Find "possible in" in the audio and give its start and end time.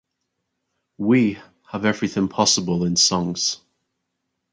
2.27-2.95